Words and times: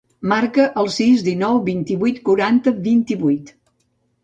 Marca 0.29 0.63
el 0.83 0.89
sis, 0.95 1.25
dinou, 1.27 1.61
vint-i-vuit, 1.69 2.19
quaranta, 2.31 2.75
vint-i-vuit. 2.91 3.57